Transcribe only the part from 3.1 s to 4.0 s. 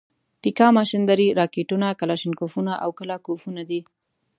کوفونه دي.